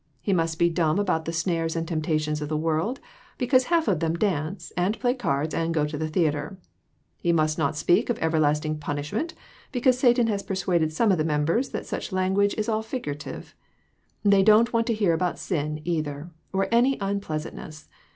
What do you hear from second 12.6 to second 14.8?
all figurative. They don't